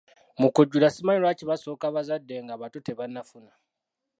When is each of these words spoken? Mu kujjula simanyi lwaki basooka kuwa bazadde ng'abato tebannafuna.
Mu 0.39 0.47
kujjula 0.55 0.87
simanyi 0.95 1.19
lwaki 1.21 1.43
basooka 1.49 1.81
kuwa 1.87 1.95
bazadde 1.95 2.35
ng'abato 2.45 2.77
tebannafuna. 2.85 3.51